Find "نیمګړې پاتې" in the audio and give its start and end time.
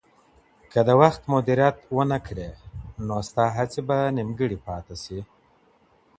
4.17-4.95